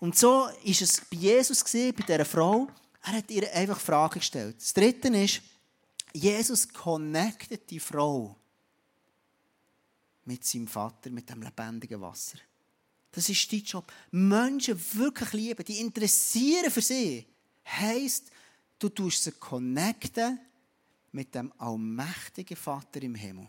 [0.00, 2.66] Und so war es bei Jesus, bei dieser Frau.
[3.04, 4.56] Er hat ihr einfach Fragen gestellt.
[4.58, 5.40] Das Dritte ist,
[6.12, 8.34] Jesus connectet die Frau
[10.28, 12.36] mit seinem Vater, mit dem lebendigen Wasser.
[13.10, 13.90] Das ist dein Job.
[14.10, 17.26] Menschen wirklich lieben, die interessieren für sie
[17.66, 18.30] heisst,
[18.78, 20.38] du tust sie connecten
[21.12, 23.48] mit dem allmächtigen Vater im Himmel.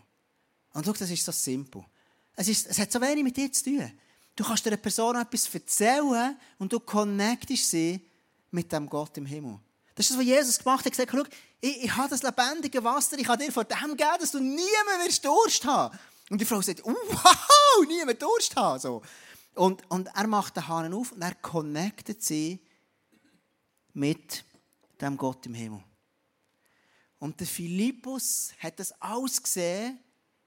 [0.72, 1.84] Und schau, das ist so simpel.
[2.34, 3.92] Es, ist, es hat so wenig mit dir zu tun.
[4.34, 8.00] Du kannst einer Person etwas erzählen und du connectest sie
[8.50, 9.60] mit dem Gott im Himmel.
[9.94, 10.98] Das ist das, was Jesus gemacht hat.
[10.98, 14.16] Er hat gesagt, ich, ich habe das lebendige Wasser, ich kann dir von dem geben,
[14.18, 15.94] dass du niemand wirst Durst haben.
[16.30, 16.94] Und die Frau sagt, wow,
[17.86, 18.80] niemand Durst haben.
[18.80, 19.02] So.
[19.54, 22.60] Und, und er macht den Hahn auf und er connectet sie
[23.92, 24.44] mit
[25.00, 25.82] dem Gott im Himmel.
[27.18, 29.98] Und der Philippus hat das alles gesehen,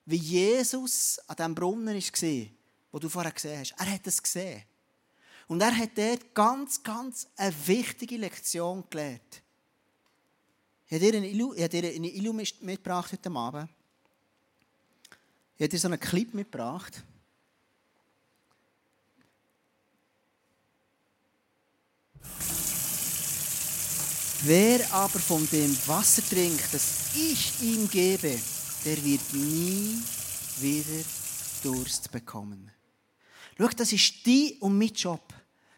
[0.06, 2.48] wie Jesus an dem Brunnen war,
[2.92, 3.76] wo du vorher gesehen hast.
[3.78, 4.64] Er hat es gesehen.
[5.48, 9.44] Und er hat dort ganz, ganz eine wichtige Lektion gelernt.
[10.88, 13.70] Ich habe dir eine Ilu mitgebracht heute Abend.
[15.56, 17.04] Ich habe dir so einen Clip mitgebracht.
[24.46, 28.38] Wer aber von dem Wasser trinkt, das ich ihm gebe,
[28.84, 30.02] der wird nie
[30.60, 31.06] wieder
[31.64, 32.70] Durst bekommen.
[33.58, 35.34] Schau, das ist die und mein Job.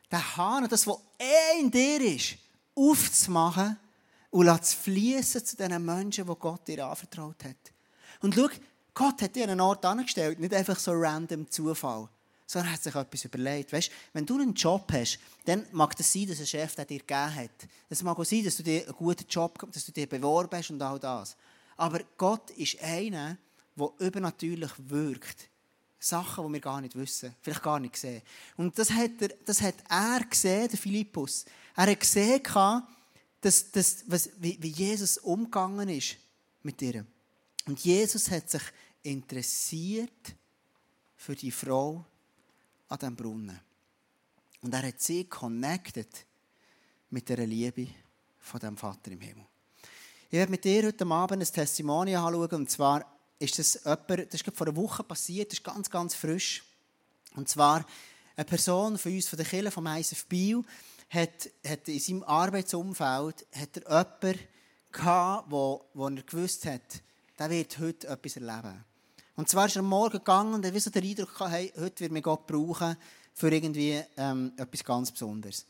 [0.09, 2.37] Der Hahn, das, was eh in dir ist,
[2.73, 3.77] aufzumachen
[4.31, 7.71] und zu fließen zu den Menschen, die Gott dir anvertraut hat.
[8.21, 8.47] Und schau,
[8.95, 12.09] Gott hat dir einen Ort angestellt, nicht einfach so random Zufall
[12.45, 13.73] sondern er hat sich etwas überlegt.
[13.73, 17.35] Weißt, wenn du einen Job hast, dann mag es sein, dass ein Chef dir gegeben
[17.35, 17.67] hat.
[17.89, 20.69] Es mag auch sein, dass du dir einen guten Job dass du dir beworben hast
[20.69, 21.35] und all das.
[21.77, 23.37] Aber Gott ist einer,
[23.75, 25.49] der übernatürlich wirkt.
[25.99, 28.21] Sachen, die wir gar nicht wissen, vielleicht gar nicht sehen.
[28.57, 31.45] Und das hat er, das hat er gesehen, der Philippus.
[31.75, 32.43] Er hat gesehen,
[33.41, 36.17] dass, dass, was, wie, wie Jesus umgegangen ist
[36.61, 37.07] mit ihr.
[37.65, 38.61] Und Jesus hat sich
[39.05, 40.35] interessiert
[41.15, 42.05] für die Frau,
[42.87, 43.59] an diesem Brunnen.
[44.61, 46.25] Und er hat sie connected
[47.09, 47.87] mit der Liebe
[48.39, 49.45] von dem Vater im Himmel.
[50.29, 52.61] Ich werde mit dir heute Abend ein Testimonial anschauen.
[52.61, 53.05] Und zwar
[53.39, 56.63] ist das jemand, das ist vor einer Woche passiert, das ist ganz, ganz frisch.
[57.35, 57.85] Und zwar
[58.35, 60.63] eine Person von uns, von der Kirche vom ISF Bio,
[61.09, 64.47] hat, hat in seinem Arbeitsumfeld hat er jemanden
[64.91, 67.01] gehabt, wo, wo er gewusst hat,
[67.37, 68.83] der wird heute etwas erleben.
[69.35, 71.99] Und zwar ist er am Morgen gegangen und er hatte so den Eindruck, hey, heute
[72.01, 72.95] wird mir Gott brauchen
[73.33, 75.65] für irgendwie ähm, etwas ganz Besonderes.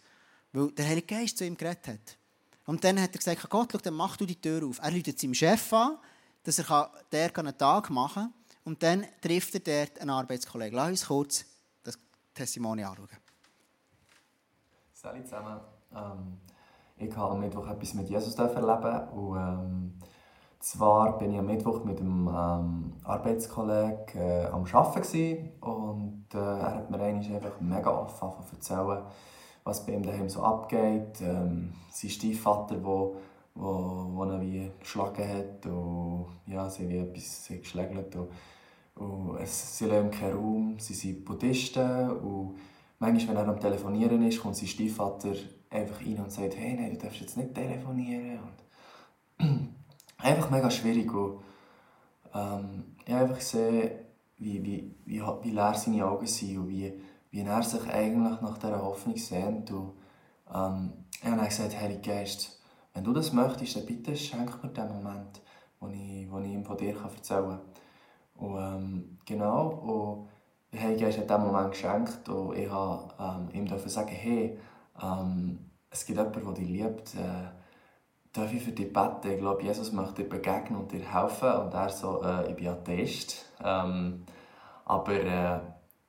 [0.53, 2.17] Weil der Heilige Geist zu ihm geredet hat.
[2.67, 4.79] Und dann hat er gesagt, Gott, schau, dann mach du die Tür auf.
[4.79, 5.97] Er ruft seinem Chef an,
[6.43, 8.33] dass er der einen Tag machen kann.
[8.63, 10.75] Und dann trifft er dort einen Arbeitskollegen.
[10.75, 11.45] Lass uns kurz
[11.83, 11.97] das
[12.33, 13.09] Testimonial anschauen.
[14.93, 15.59] Salut zusammen.
[15.95, 16.37] Ähm,
[16.97, 19.93] ich habe am Mittwoch etwas mit Jesus erleben und ähm,
[20.65, 26.75] zwar bin ich am Mittwoch mit einem ähm, Arbeitskollegen äh, am Arbeiten und äh, er
[26.75, 29.03] hat mir einfach mega offen erzählen,
[29.63, 31.21] was bei ihm daheim so abgeht.
[31.21, 33.15] Ähm, sein Stiefvater, wo,
[33.53, 39.85] wo, wo ihn wie geschlagen hat und ja, sie wie etwas geschlägelt und es, sie
[39.85, 42.55] lassen keinen Raum, sie sind Buddhisten und
[42.97, 45.33] manchmal, wenn er am Telefonieren ist, kommt sein Stiefvater
[45.69, 48.39] einfach rein und sagt, hey, nein, du darfst jetzt nicht telefonieren
[49.37, 49.75] und
[50.17, 51.11] einfach mega schwierig.
[51.13, 51.39] Und,
[52.33, 53.91] ähm, ich habe einfach gesehen,
[54.37, 56.93] wie, wie, wie, wie leer seine Augen sind und wie,
[57.31, 59.71] wie er sich eigentlich nach dieser Hoffnung sehnt.
[59.71, 59.93] Und,
[60.53, 62.59] ähm, ich habe dann gesagt, Heilige Geist,
[62.93, 65.41] wenn du das möchtest, dann bitte schenk mir den Moment,
[65.79, 67.59] wo ich, wo ich ihm von dir erzählen
[68.37, 68.47] kann.
[68.47, 70.29] Und ähm, genau, und
[70.73, 74.57] der Heilige Geist hat diesen Moment geschenkt und ich durfte ähm, ihm sagen, hey,
[75.01, 77.47] ähm, es gibt jemanden, der dich liebt, äh,
[78.35, 79.31] darf ich für dich beten?
[79.31, 81.51] Ich glaube, Jesus möchte dir begegnen und dir helfen.
[81.51, 83.45] Und er so, äh, ich bin Atheist.
[83.63, 84.25] Ähm,
[84.85, 85.59] aber äh,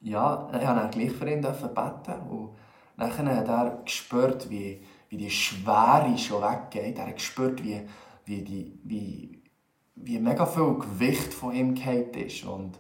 [0.01, 2.21] ja, ich habe gleich für ihn beten.
[2.29, 2.57] Und
[2.97, 6.99] dann hat er gespürt, wie, wie die Schwere schon weggeht.
[6.99, 7.87] Er hat gespürt, wie,
[8.25, 9.43] wie, die, wie,
[9.95, 12.45] wie mega viel Gewicht von ihm gefallen ist.
[12.45, 12.79] Und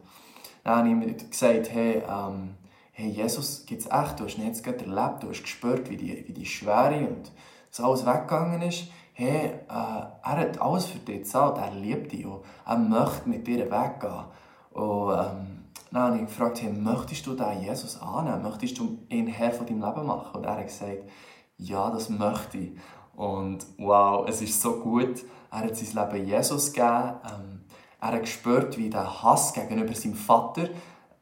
[0.64, 2.56] Dann habe ich mir gesagt, hey, ähm,
[2.92, 6.26] hey Jesus gibt es echt, du hast jetzt gerade erlebt, du hast gespürt, wie die,
[6.26, 7.30] wie die Schwere und
[7.70, 8.88] dass alles weggegangen ist.
[9.18, 13.46] Hey, äh, er hat alles für dich gezahlt, er liebt dich und er möchte mit
[13.46, 14.24] dir weggehen.
[14.72, 18.42] Und ähm, dann habe ich gefragt, hey, möchtest du diesen Jesus annehmen?
[18.42, 20.36] Möchtest du ihn Herr von deinem Leben machen?
[20.36, 21.08] Und er hat gesagt,
[21.56, 22.72] ja, das möchte ich.
[23.14, 25.24] Und wow, es ist so gut.
[25.50, 27.14] Er hat sein Leben Jesus gegeben.
[27.24, 27.64] Ähm,
[27.98, 30.68] er hat gespürt, wie der Hass gegenüber seinem Vater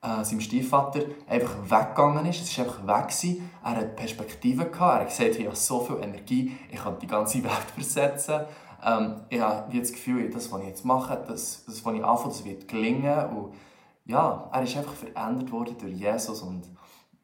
[0.04, 2.42] äh, seinem Stiefvater, einfach weggegangen ist.
[2.42, 3.08] Es war einfach weg.
[3.08, 3.50] Gewesen.
[3.62, 4.80] Er hat Perspektive gehabt.
[4.80, 8.40] Er hat gesagt, ich habe so viel Energie, ich kann die ganze Welt versetzen.
[8.84, 12.32] Ähm, ich habe das Gefühl, das, was ich jetzt mache, das, das was ich anfange,
[12.32, 13.26] das wird gelingen.
[13.30, 13.54] Und
[14.04, 16.64] ja, er ist einfach verändert worden durch Jesus und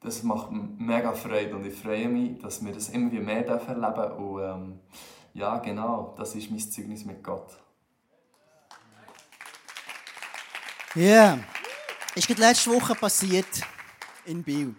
[0.03, 4.13] das macht mega Freude und ich freue mich, dass wir das immer mehr erleben dürfen.
[4.13, 4.81] Und ähm,
[5.35, 7.59] ja, genau, das ist mein Zeugnis mit Gott.
[10.97, 11.39] Yeah
[12.21, 13.47] ist gerade letzte Woche passiert
[14.27, 14.75] in Biel.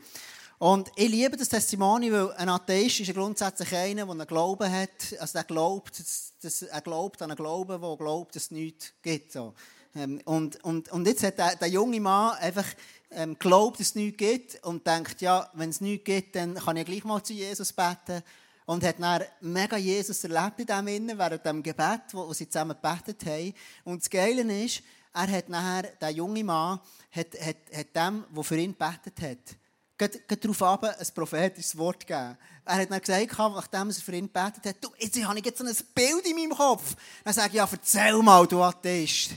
[0.59, 5.17] Und ich liebe das Testimony, weil ein Atheist ist grundsätzlich einer, der einen Glauben hat,
[5.19, 8.93] also der glaubt, dass, dass er glaubt an einen Glauben, der glaubt, dass es nichts
[9.01, 9.31] gibt.
[9.31, 9.55] So.
[9.95, 12.67] Ähm, und, und, und jetzt hat der, der junge Mann einfach
[13.09, 16.77] ähm, glaubt, dass es nichts gibt und denkt, ja, wenn es nichts gibt, dann kann
[16.77, 18.21] ich gleich mal zu Jesus beten.
[18.67, 22.47] Und hat dann mega Jesus erlebt in dem Innen, während dem Gebet, wo, wo sie
[22.47, 23.55] zusammen gebetet haben.
[23.83, 26.79] Und das Geile ist, er hat nachher, der junge Mann,
[27.11, 29.57] hat, hat, hat dem, der für ihn gebetet hat,
[29.97, 32.37] geht, darauf ab, ein prophetisches Wort gegeben.
[32.65, 35.59] Er hat dann gesagt, nachdem er für ihn gebetet hat, du, jetzt habe ich jetzt
[35.59, 36.95] so ein Bild in meinem Kopf.
[37.23, 39.31] Dann sage ich, ja, erzähl mal, du Atheist.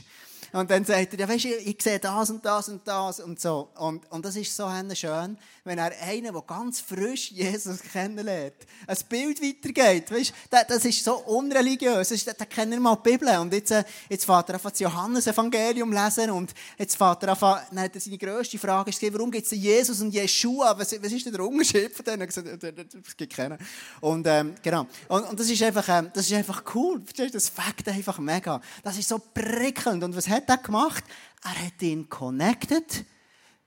[0.55, 3.41] Und dann sagt er, ja, weißt du, ich sehe das und das und das und
[3.41, 3.67] so.
[3.75, 8.55] Und, und das ist so schön, wenn er einen, der ganz frisch Jesus kennenlernt,
[8.87, 10.09] ein Bild weitergeht.
[10.09, 12.07] Weißt, das ist so unreligiös.
[12.07, 13.37] Das, das kennt er mal die Bibel.
[13.37, 17.59] Und jetzt, äh, jetzt fährt er auf das Johannes-Evangelium lesen und jetzt fährt er an,
[17.71, 20.73] dann hat er seine grösste Frage ist, warum gibt es Jesus und Jeshua?
[20.77, 22.29] Was, was ist denn der Unterschied von denen?
[22.29, 23.57] Es gibt keinen.
[23.99, 24.87] Und, ähm, genau.
[25.09, 27.01] Und, und, das, ist einfach, ähm, das ist einfach cool.
[27.33, 28.61] Das Fakt einfach mega.
[28.83, 30.01] Das ist so prickelnd.
[30.01, 31.03] Und was hat hat er gemacht?
[31.43, 33.05] Er hat ihn connected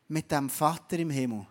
[0.08, 1.46] mit dem Vater im Himmel.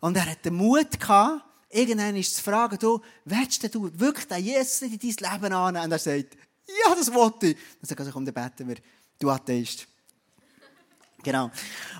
[0.00, 4.44] Und er hat den Mut gehabt, irgendwann ist zu fragen, du, willst du wirklich den
[4.44, 5.76] Jesus in dein Leben an?
[5.76, 6.36] Und er sagt,
[6.66, 7.56] ja, das wollte ich.
[7.80, 8.76] Dann sagt er, komm, dann beten wir,
[9.18, 9.86] du Atheist.
[11.22, 11.50] Genau.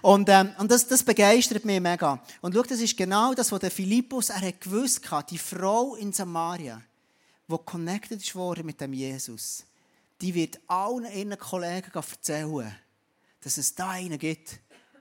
[0.03, 2.23] Und, ähm, und das, das begeistert mich mega.
[2.41, 5.97] Und schau, das ist genau das, was der Philippus, er hat gewusst hat, die Frau
[5.97, 6.81] in Samaria,
[7.49, 9.65] die connected ist worden mit dem Jesus
[10.21, 12.75] die wird allen ihren Kollegen erzählen,
[13.41, 14.59] dass es da einen gibt,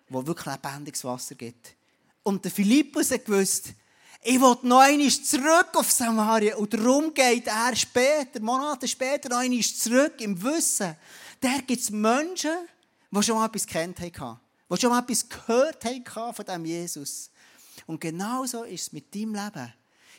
[0.10, 1.76] der wirklich lebendiges Wasser gibt.
[2.24, 3.74] Und der Philippus hat gewusst,
[4.28, 6.56] ich will noch einmal zurück auf Samaria.
[6.56, 10.96] Und darum geht er später, Monate später, noch einmal zurück im Wissen.
[11.40, 12.68] Da gibt es Menschen,
[13.12, 17.30] die schon mal etwas kennt haben, die schon mal etwas gehört haben von diesem Jesus.
[17.86, 19.74] Und genauso ist es mit deinem Leben.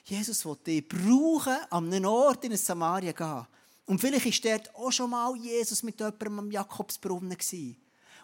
[0.05, 3.47] Jesus will dich brauchen, an einem Ort in Samaria gehen,
[3.87, 7.37] und vielleicht war dort auch schon mal Jesus mit jemandem am Jakobsbrunnen.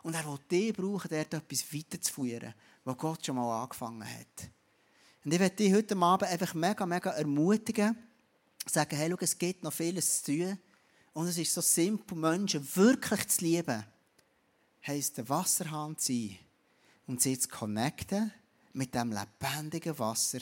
[0.03, 4.51] Und er will dich brauchen, dort etwas weiterzuführen, was Gott schon mal angefangen hat.
[5.25, 7.96] Und ich möchte dich heute Abend einfach mega, mega ermutigen,
[8.66, 10.59] sagen, hey, schau, es gibt noch vieles zu tun.
[11.12, 13.85] Und es ist so simpel, Menschen wirklich zu lieben,
[14.85, 16.38] heisst der Wasserhahn zu sein
[17.07, 18.33] und sie zu connecten
[18.72, 20.40] mit dem lebendigen Wasser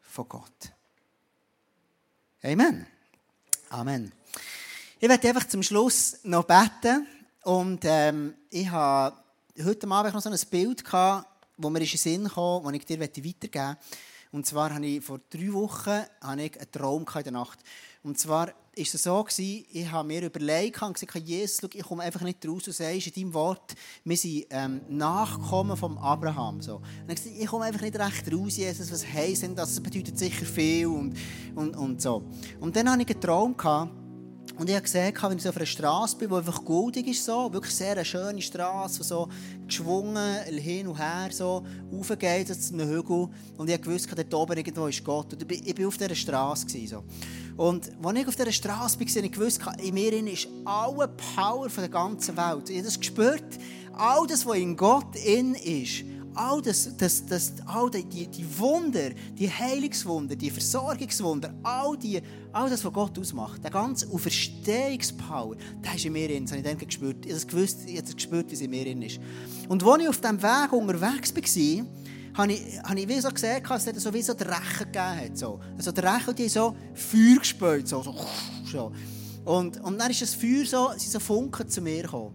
[0.00, 0.72] von Gott.
[2.42, 2.97] Amen.
[3.70, 4.12] Amen.
[4.98, 7.06] Ich werde einfach zum Schluss noch beten.
[7.42, 9.16] Und ähm, ich habe
[9.62, 11.28] heute Abend noch so ein Bild gehabt,
[11.58, 13.76] wo mir in den Sinn kam, das ich dir weitergeben möchte.
[14.32, 17.58] Und zwar habe ich vor drei Wochen habe ich einen Traum in der Nacht.
[18.02, 22.20] Und zwar war es so, ich habe mir überlegt und gesagt, Jesus, ich komme einfach
[22.20, 22.62] nicht raus.
[22.64, 26.60] Du sagst in deinem Wort, wir sind ähm, Nachkommen von Abraham.
[26.60, 26.76] So.
[26.76, 29.74] Und ich, gesagt, ich komme einfach nicht recht raus, Jesus, was heisst denn das?
[29.74, 31.16] Das bedeutet sicher viel und,
[31.56, 32.22] und, und so.
[32.60, 33.90] Und dann hatte ich einen Traum, gehabt,
[34.58, 37.24] und ich habe gesehen, wenn ich so auf einer Straße bin, die einfach goldig ist,
[37.24, 39.28] so, wirklich sehr eine schöne Straße, die so
[39.66, 41.64] geschwungen hin und her so
[41.96, 43.28] aufgeht zu einem Hügel.
[43.56, 45.32] Und ich wusste, dort oben irgendwo ist Gott.
[45.32, 46.66] Und ich war auf dieser Straße.
[46.88, 47.04] So.
[47.56, 51.88] Und als ich auf dieser Straße war, ich wusste, in mir ist alle Power der
[51.88, 52.68] ganzen Welt.
[52.68, 53.58] Ich habe das gespürt,
[53.92, 56.02] all das, was in Gott in ist,
[56.38, 62.22] all das, das, das, all die, die, die Wunder, die Heilungswunder, die Versorgungswunder, all, die,
[62.52, 66.44] all das, was Gott ausmacht, der ganze Auferstehungspower, der ist in mir drin.
[66.44, 67.26] Das habe ich dann gespürt.
[67.26, 69.18] Ich habe gewusst, ich habe gespürt, wie es in mir drin ist.
[69.68, 71.86] Und als ich auf diesem Weg unterwegs war,
[72.34, 75.36] habe ich, habe ich wie so gesehen, dass es so wie so Drachen gegeben hat.
[75.36, 75.58] So.
[75.76, 78.14] Also Drachen, die so Feuer gespeut, so, so,
[78.70, 78.92] so.
[79.44, 82.32] Und, und dann ist das Feuer so, sind so Funken zu mir gekommen.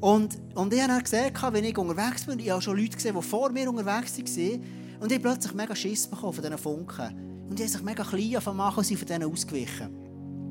[0.00, 3.16] Und, und ich habe dann gesehen, wenn ich unterwegs bin, ich habe schon Leute gesehen,
[3.16, 4.64] die vor mir unterwegs waren,
[5.00, 7.46] und ich plötzlich mega Schiss bekommen von diesen Funken.
[7.48, 9.88] Und die haben sich mega klein von machen und sind von denen ausgewichen.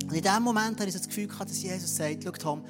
[0.04, 2.64] Und in dem Moment habe ich so das Gefühl gehabt, dass Jesus sagt, schau Tom,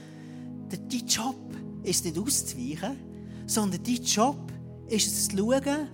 [0.70, 1.36] dein Job
[1.84, 2.98] ist nicht auszuweichen,
[3.46, 4.52] sondern dein Job
[4.88, 5.88] ist es zu schauen,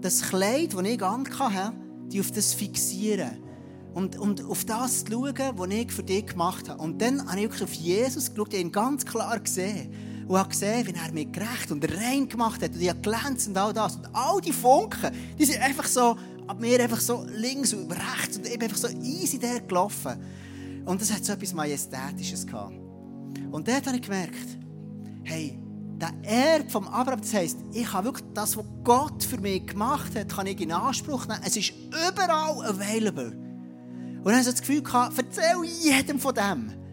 [0.00, 1.72] das Kleid, das ich anhatte,
[2.12, 3.42] die auf das fixieren.
[3.92, 6.82] Und, und auf das zu schauen, was ich für dich gemacht habe.
[6.82, 10.13] Und dann habe ich wirklich auf Jesus geschaut, ich ihn ganz klar gesehen.
[10.26, 12.72] Und habe gesehen, wie er mich gerecht und rein gemacht hat.
[12.72, 13.96] Und ich habe glänzt und all das.
[13.96, 18.36] Und all die Funken, die sind einfach so, ab mir einfach so links und rechts.
[18.36, 20.16] Und bin einfach so easy der gelaufen.
[20.84, 22.74] Und das hat so etwas Majestätisches gehabt.
[23.50, 24.58] Und dort habe ich gemerkt,
[25.24, 25.58] hey,
[25.96, 30.14] der Erb vom Abraham, das heisst, ich habe wirklich das, was Gott für mich gemacht
[30.16, 31.40] hat, kann ich in Anspruch nehmen.
[31.44, 33.32] Es ist überall available.
[34.24, 36.83] Und dann habe ich das Gefühl gehabt, erzähl jedem von dem.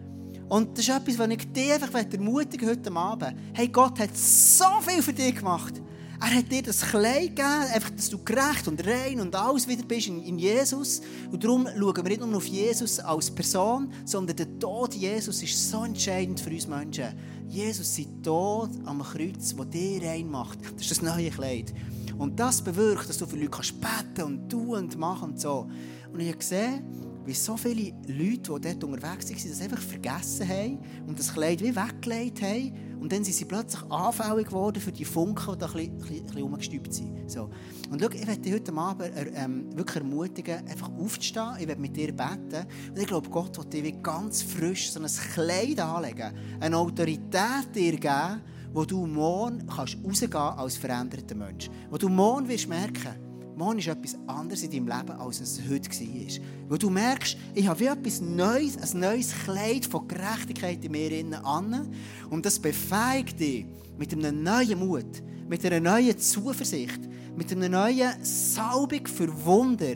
[0.52, 3.38] Und das ist etwas, was ich dir einfach ermutigen heute Abend.
[3.54, 5.80] Hey, Gott hat so viel für dich gemacht.
[6.20, 9.82] Er hat dir das Kleid gegeben, einfach, dass du gerecht und rein und alles wieder
[9.82, 11.00] bist in, in, Jesus.
[11.30, 15.70] Und darum schauen wir nicht nur auf Jesus als Person, sondern der Tod Jesus ist
[15.70, 17.14] so entscheidend für uns Menschen.
[17.48, 21.72] Jesus, sein Tod am Kreuz, der dir rein macht, das ist das neue Kleid.
[22.18, 23.74] Und das bewirkt, dass du für Leute kannst
[24.22, 25.70] und tun und machen und so.
[26.12, 30.48] Und ich habe gesehen, wie so viele Leute, die dort unterwegs waren, das einfach vergessen
[30.48, 32.72] haben und das Kleid wie weggelegt haben.
[33.00, 36.26] Und dann sind sie plötzlich anfällig geworden für die Funken, die da ein bisschen, ein
[36.26, 37.30] bisschen umgestübt sind.
[37.30, 37.50] So.
[37.90, 41.56] Und schau, ich möchte dich heute Abend ähm, wirklich ermutigen, einfach aufzustehen.
[41.58, 42.66] Ich werde mit dir beten.
[42.90, 47.96] Und ich glaube, Gott wird dir ganz frisch so ein Kleid anlegen, eine Autorität dir
[47.96, 48.40] geben,
[48.72, 51.70] wo du morgen kannst rausgehen als veränderter Mensch.
[51.90, 53.31] Wo du morgen wirst merken,
[53.62, 56.44] morgen ist etwas anderes in deinem Leben, als es heute war.
[56.68, 61.44] Weil du merkst, ich habe wie etwas Neues, ein neues Kleid von Gerechtigkeit in mir
[61.44, 61.88] an.
[62.28, 67.00] Und das befähigt dich mit einem neuen Mut, mit einer neuen Zuversicht,
[67.36, 69.94] mit einer neuen Salbung für Wunder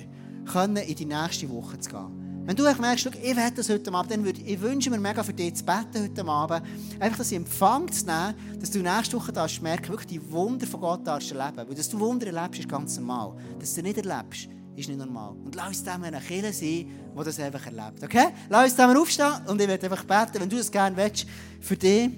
[0.87, 2.26] in die nächste Woche zu gehen.
[2.47, 5.33] Wenn du merkst, ich werde das heute Abend, dann würde ich wünsche mir mega für
[5.33, 6.63] dich zu beten heute Abend,
[7.01, 10.65] einfach das in Empfang zu nehmen, dass du nächste Woche darfst merken, wirklich die Wunder
[10.65, 11.57] von Gott darfst erleben.
[11.57, 13.35] Weil dass du Wunder erlebst, ist ganz normal.
[13.59, 15.35] Dass du nicht erlebst, ist nicht normal.
[15.45, 16.87] Und lass uns zusammen eine Kirche sein,
[17.19, 18.05] die das einfach erlebt.
[18.05, 18.29] Okay?
[18.49, 21.27] Lass uns zusammen aufstehen und ich werde einfach beten, wenn du das gerne willst,
[21.61, 22.11] für dich,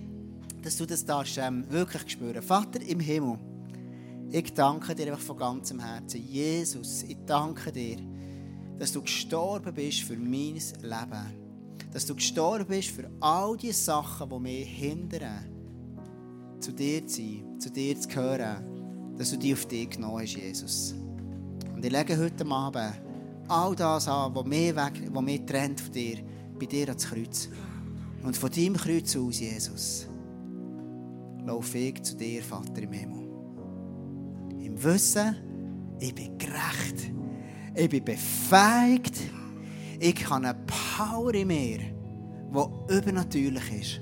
[0.62, 2.42] dass du das darfst, ähm, wirklich spüren.
[2.42, 3.38] Vater im Himmel,
[4.30, 6.22] ich danke dir einfach von ganzem Herzen.
[6.22, 7.96] Jesus, ich danke dir,
[8.78, 11.48] dass du gestorben bist für mein Leben.
[11.92, 15.46] Dass du gestorben bist für all die Sachen, die mich hindern,
[16.60, 19.16] zu dir zu sein, zu dir zu gehören.
[19.16, 20.94] Dass du die auf dich genommen hast, Jesus.
[21.74, 23.00] Und ich lege heute Abend
[23.48, 26.18] all das an, was mich, weg, was mich trennt von dir,
[26.58, 27.48] bei dir ans Kreuz.
[28.22, 30.06] Und von deinem Kreuz aus, Jesus,
[31.44, 33.28] laufe ich zu dir, Vater im Himmel.
[34.60, 35.36] Im Wissen,
[35.98, 37.17] ich bin gerecht
[37.78, 39.16] ich bin befähigt.
[40.00, 40.56] Ich habe eine
[40.96, 44.00] Power in mir, die übernatürlich ist.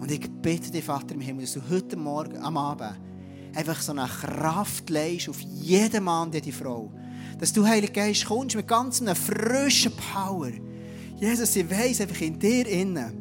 [0.00, 2.94] Und ich bitte dich, Vater im Himmel, dass du heute Morgen, am Abend,
[3.54, 6.92] einfach so eine Kraft leist auf jeden Mann, jede Frau.
[7.38, 10.50] Dass du, Heiliger Geist, kommst mit ganz einer frischen Power.
[11.16, 13.12] Jesus, ich weiss einfach in dir innen,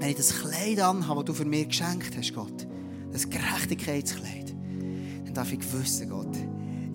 [0.00, 2.66] wenn ich das Kleid anhabe, das du für mich geschenkt hast, Gott,
[3.10, 4.54] das Gerechtigkeitskleid,
[5.24, 6.36] dann darf ich wissen, Gott,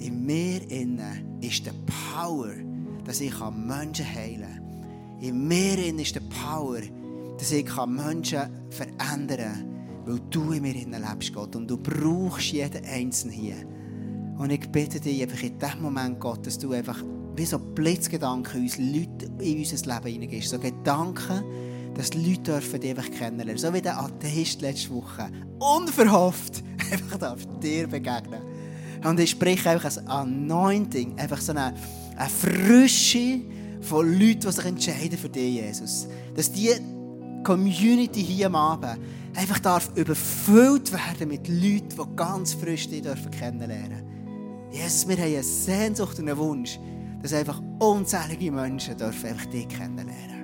[0.07, 1.71] in mir innen ist die
[2.13, 2.53] Power,
[3.03, 5.21] dass ich Menschen heilen kann.
[5.21, 6.79] In mir innen ist die Power,
[7.37, 10.05] dass ich Menschen verändern kann.
[10.05, 11.57] Weil du in mir innen lebst, Gott.
[11.57, 13.55] Und du brauchst jeden Einzelnen hier.
[14.37, 17.03] Und ich bitte dich einfach in diesem Moment, Gott, dass du einfach
[17.35, 20.49] wie so Blitzgedanken uns Leute in unser Leben hineingibst.
[20.49, 21.43] So Gedanken,
[21.95, 23.57] dass die Leute dürfen dich einfach kennenlernen.
[23.57, 25.29] So wie der Atheist letzte Woche.
[25.59, 28.56] Unverhofft einfach dir begegnen.
[29.03, 31.73] Und ich spreche einfach ein Anointing, einfach so eine,
[32.29, 33.41] Frische
[33.81, 36.07] von Leuten, die sich entscheiden für dich, Jesus.
[36.35, 36.71] Dass die
[37.43, 38.97] Community hier am Abend
[39.35, 44.03] einfach darf überfüllt werden mit Leuten, die ganz frisch dich dürfen kennenlernen
[44.71, 46.79] Jesus, wir haben eine Sehnsucht und einen Wunsch,
[47.21, 50.36] dass einfach unzählige Menschen dürfen einfach dich kennenlernen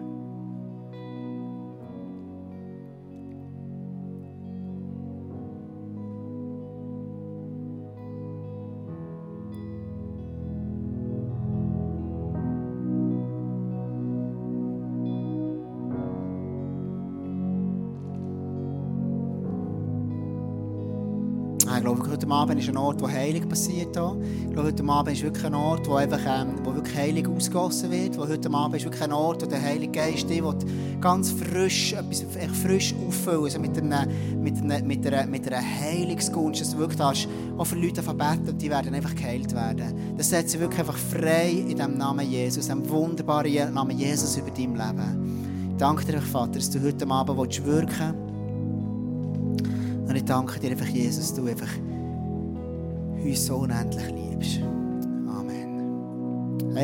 [22.33, 23.95] Abend ist ein Ort, wo Heilung passiert.
[23.95, 24.17] Hier.
[24.47, 27.91] Ich glaube, heute Abend ist wirklich ein Ort, wo, einfach, ähm, wo wirklich Heilung ausgossen
[27.91, 28.17] wird.
[28.17, 30.41] Wo heute Abend ist wirklich ein Ort, wo der Heilige Geist dich
[30.99, 35.61] ganz frisch, etwas echt frisch auffüllen also mit, einer, mit, einer, mit, einer, mit einer
[35.61, 37.27] Heilungsgunst, dass du wirklich hast,
[37.57, 40.15] auch für Leute verbeten die werden einfach geheilt werden.
[40.17, 44.49] Das setzt sie wirklich einfach frei in dem Namen Jesus, dem wunderbaren Namen Jesus über
[44.49, 45.69] dein Leben.
[45.71, 48.23] Ich danke dir, Vater, dass du heute Abend wirken willst.
[50.09, 51.69] Und ich danke dir einfach, Jesus, du einfach
[53.23, 54.82] uns so unendlich liebst.